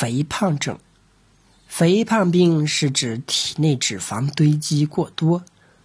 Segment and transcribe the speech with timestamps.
[0.00, 0.78] 肥胖症。
[1.68, 5.44] 肥胖病是指体内脂肪堆积过多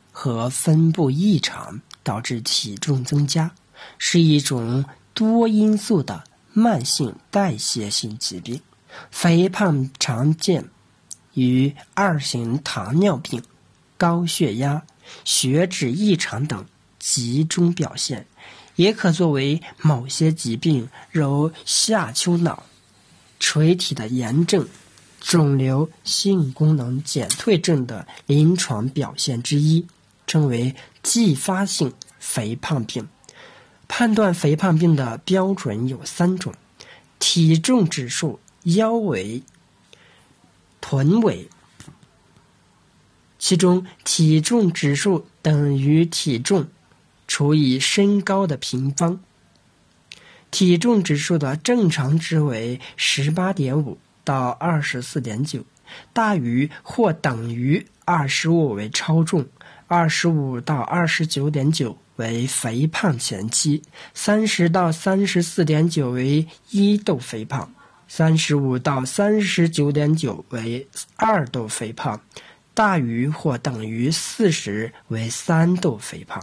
[0.10, 3.52] 和分布异常，导致体重增加，
[3.98, 6.24] 是一种多因素的
[6.54, 8.62] 慢性代谢性疾病。
[9.12, 10.64] 肥胖常见
[11.34, 13.44] 于二型糖尿病、
[13.98, 14.82] 高血压、
[15.26, 16.66] 血脂异常等
[16.98, 18.26] 集中表现，
[18.78, 22.64] 也可作为某些疾病如下丘脑
[23.48, 24.68] 垂体的炎症、
[25.22, 29.86] 肿瘤性功能减退症的临床表现之一，
[30.26, 33.08] 称为继发性肥胖病。
[33.88, 36.56] 判断肥胖病的标准有三种：
[37.20, 38.40] 体重指数。
[38.64, 39.44] 腰围、
[40.82, 41.48] 臀围，
[43.38, 46.66] 其中体重指数等于体重
[47.28, 49.20] 除以身高的平方。
[50.56, 55.66] 体重指数的正常值为十八点五到二十四点九，
[56.14, 59.46] 大于或等于二十五为超重，
[59.88, 63.84] 二十五到二十九点九为肥胖前期，
[64.14, 67.70] 三十到三十四点九为一度肥胖。
[68.08, 72.22] 三十五到三十九点九为二度肥胖，
[72.74, 76.42] 大于或等于四十为三度肥胖。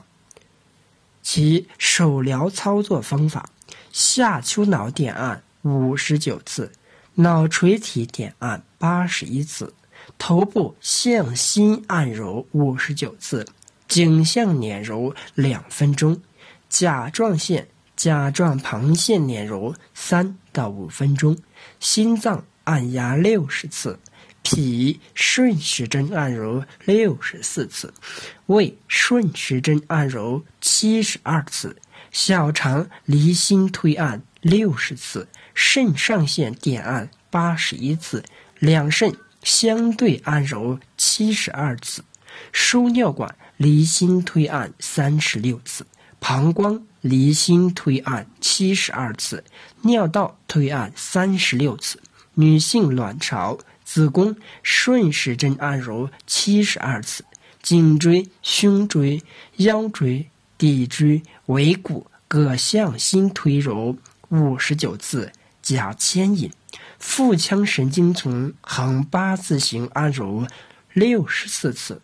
[1.22, 3.48] 其手疗操作方法：
[3.92, 6.72] 下丘脑点按五十九次，
[7.14, 9.72] 脑垂体点按八十一次，
[10.18, 13.46] 头部向心按揉五十九次，
[13.86, 16.20] 颈项捻揉两分钟，
[16.68, 21.36] 甲状腺、甲状旁腺捻揉三到五分钟。
[21.78, 23.98] 心脏按压六十次，
[24.42, 27.92] 脾顺时针按揉六十四次，
[28.46, 31.76] 胃顺时针按揉七十二次，
[32.12, 38.22] 小肠离心推按六十次，肾上腺点按八十一次，
[38.58, 42.04] 两肾相对按揉七十二次，
[42.52, 45.84] 输尿管离心推按三十六次，
[46.20, 46.86] 膀胱。
[47.02, 49.42] 离心推按七十二次，
[49.80, 52.00] 尿道推按三十六次，
[52.34, 57.24] 女性卵巢、子宫顺时针按揉七十二次，
[57.60, 59.20] 颈椎、胸椎、
[59.56, 63.96] 腰椎、骶椎、尾骨各向心推揉
[64.28, 65.32] 五十九次，
[65.62, 66.50] 加牵引，
[66.98, 70.46] 腹腔神经丛横八字形按揉
[70.92, 72.00] 六十四次。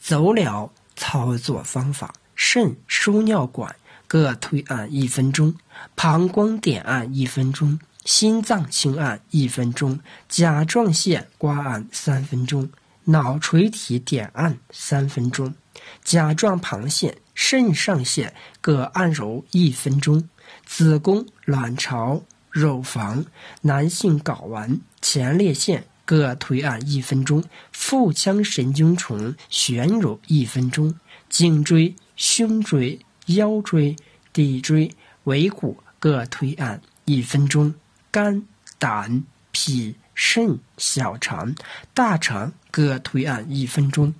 [0.00, 2.12] 走疗操作方法。
[2.36, 3.76] 肾输尿管
[4.08, 5.54] 各推按一分钟，
[5.94, 12.68] 膀胱点按一分钟，心脏轻按一分钟，甲状腺刮按三分钟，
[13.04, 15.54] 脑垂体点按三分钟，
[16.02, 20.28] 甲状旁腺、肾上腺各按揉一分钟，
[20.64, 23.24] 子宫、卵巢、乳房、
[23.62, 27.42] 男性睾丸、前列腺各推按一分钟，
[27.72, 30.94] 腹腔神经丛旋揉一分钟，
[31.28, 31.94] 颈椎。
[32.16, 32.96] 胸椎、
[33.26, 33.96] 腰椎、
[34.32, 34.88] 骶椎、
[35.24, 37.74] 尾骨各推按一分钟，
[38.12, 38.46] 肝、
[38.78, 41.52] 胆、脾、肾、小肠、
[41.92, 44.14] 大肠各推按一分钟。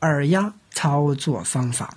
[0.00, 1.96] 耳压操作方法：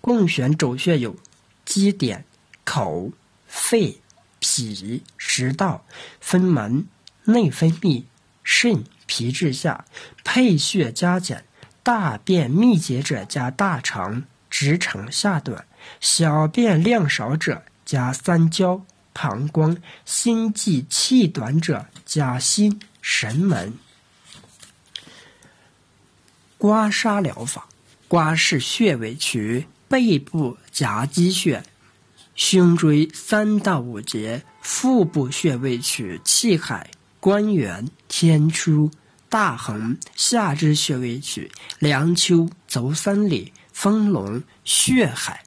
[0.00, 1.16] 共选走穴有
[1.64, 2.24] 基点、
[2.64, 3.10] 口、
[3.46, 4.00] 肺、
[4.38, 5.84] 脾、食道、
[6.20, 6.86] 分门、
[7.24, 8.04] 内分泌、
[8.42, 9.84] 肾、皮质下，
[10.24, 11.44] 配穴加减。
[11.80, 15.64] 大便秘结者加大肠直肠下段，
[16.00, 18.84] 小便量少者加三焦、
[19.14, 19.74] 膀胱，
[20.04, 23.72] 心悸气短者加心、神门。
[26.58, 27.68] 刮痧疗法：
[28.08, 31.62] 刮拭穴位取背部夹击穴、
[32.34, 38.90] 胸椎三到五节；腹部穴位取气海、关元、天枢。
[39.30, 45.44] 大横下肢穴位取梁丘、足三里、丰隆、血海。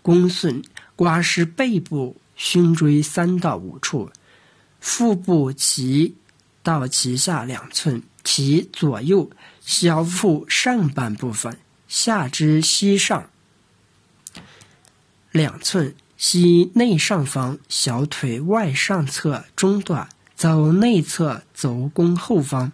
[0.00, 0.64] 公孙
[0.96, 4.10] 刮拭背部胸椎三到五处，
[4.80, 6.14] 腹部脐
[6.62, 9.30] 到脐下两寸，其左右
[9.60, 11.56] 小腹上半部分，
[11.86, 13.30] 下肢膝上
[15.30, 22.72] 两寸，膝内上方小腿外上侧中段，走内侧足弓后方。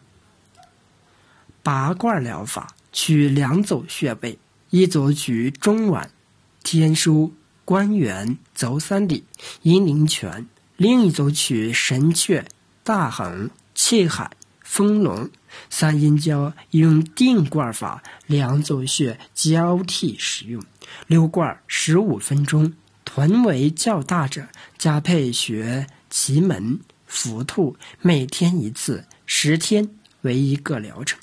[1.62, 4.38] 拔罐疗法取两组穴位，
[4.70, 6.08] 一组取中脘、
[6.62, 7.31] 天枢、
[7.66, 9.25] 关元、足三里、
[9.60, 10.46] 阴陵泉；
[10.78, 12.43] 另一组取神阙、
[12.82, 14.31] 大横、气海、
[14.72, 15.28] 丰隆、
[15.69, 20.64] 三阴交，用定罐法，两组穴交替使用，
[21.06, 22.72] 溜罐十五分钟，
[23.04, 24.48] 臀围较大者，
[24.78, 29.90] 加配穴奇门、伏兔，每天一次，十天
[30.22, 31.20] 为一个疗程。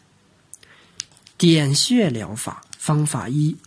[1.36, 3.58] 点穴疗法方法一：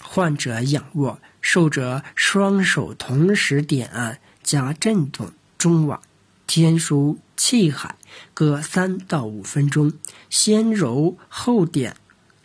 [0.00, 5.98] 患者仰卧，受者双手同时点按，加震动中脘、
[6.46, 7.96] 天枢、气海，
[8.34, 9.92] 各三到五分钟，
[10.30, 11.96] 先揉后点，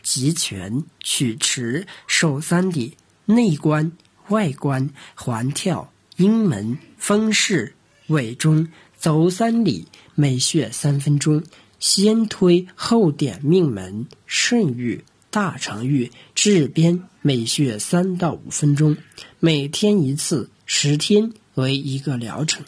[0.02, 3.92] 极拳曲池、手三里、内关。
[4.30, 7.76] 外关环跳阴门风室
[8.08, 8.68] 尾中
[8.98, 11.42] 走三里每穴三分钟，
[11.80, 18.98] 先推后点命门肾俞大肠俞至边每穴三到五分钟，
[19.40, 22.66] 每天一次，十天为一个疗程。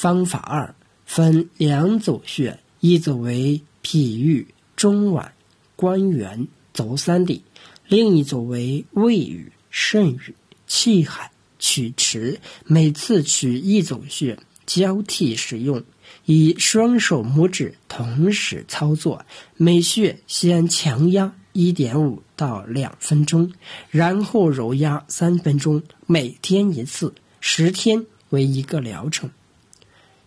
[0.00, 0.74] 方法二
[1.04, 5.30] 分两组穴，一组为脾俞中脘
[5.76, 7.42] 关元足三里，
[7.86, 10.34] 另一组为胃俞肾俞。
[10.66, 15.82] 气海曲池，每次取一组穴，交替使用，
[16.24, 19.26] 以双手拇指同时操作。
[19.58, 23.52] 每穴先强压一点五到两分钟，
[23.90, 25.82] 然后揉压三分钟。
[26.06, 29.28] 每天一次，十天为一个疗程。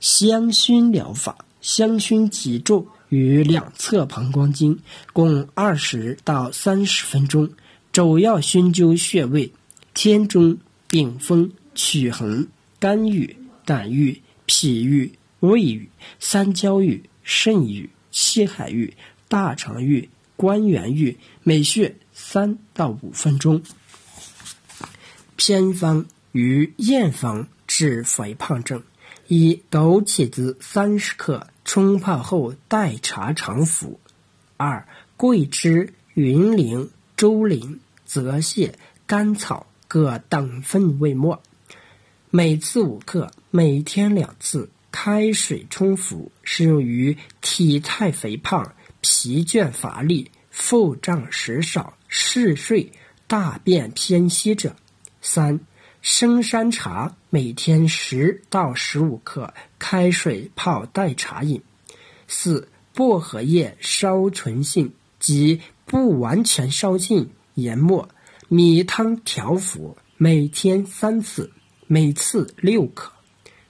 [0.04, 4.78] 香薰疗法，香薰脊柱与两侧膀胱经，
[5.14, 7.50] 共二十到三十分钟，
[7.94, 9.50] 主要熏灸穴位。
[9.94, 10.58] 天中、
[10.90, 12.46] 顶峰、曲横、
[12.80, 13.34] 肝郁、
[13.64, 15.10] 胆郁、脾郁、
[15.40, 15.90] 胃郁、
[16.20, 18.94] 三焦郁、肾郁、气海郁、
[19.30, 23.64] 大肠郁、关元郁，每穴三到五分钟。
[25.38, 28.84] 偏方与验方治肥胖症：
[29.28, 34.00] 一、枸杞子三十克，冲泡后代茶常服；
[34.58, 34.88] 二、
[35.18, 38.72] 桂枝、云苓、周苓、泽泻、
[39.06, 39.66] 甘草。
[39.86, 41.40] 各等份为末，
[42.32, 52.92] 每次五克，每天两次，开水冲服，适用于体态肥胖、疲倦乏力、腹胀食少、嗜睡、
[53.28, 54.76] 大便偏稀者。
[55.22, 55.60] 三、
[56.04, 61.62] 生山茶，每天十到十五克，开水泡代茶饮。
[62.28, 68.10] 四、薄荷叶烧纯性及不完全烧尽研末。
[68.50, 71.50] 米汤调服，每天三次，
[71.88, 73.10] 每次六克。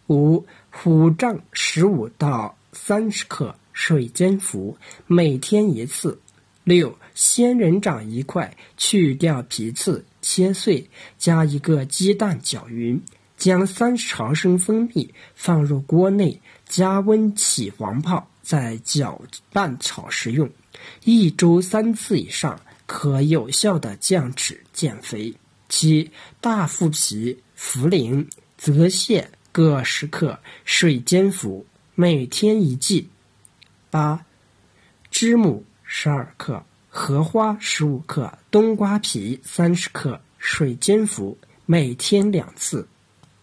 [0.07, 4.75] 五虎杖十五到三十克，水煎服，
[5.06, 6.19] 每天一次。
[6.63, 13.01] 六仙人掌一块，去掉皮刺，切碎，加一个鸡蛋搅匀，
[13.38, 19.21] 将三十毫升蜂蜜放入锅内，加温起黄泡，再搅
[19.51, 20.50] 拌炒食用。
[21.04, 22.60] 一周三次以上。
[22.86, 25.33] 可有效的降脂减肥。
[25.69, 26.12] 七
[26.42, 28.27] 大腹皮、茯苓、
[28.57, 29.24] 泽泻
[29.54, 31.65] 各十克，水煎服，
[31.95, 33.07] 每天一剂。
[33.89, 34.24] 八
[35.10, 36.63] 知母十二克，
[36.95, 41.36] 荷花十五克，冬瓜皮三十克，水煎服，
[41.66, 42.88] 每天两次。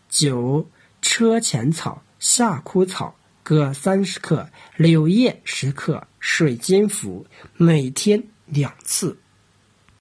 [0.09, 0.65] 九
[1.03, 3.13] 车前草、夏枯草
[3.43, 7.27] 各三十克，柳叶十克，水煎服，
[7.57, 9.19] 每天两次。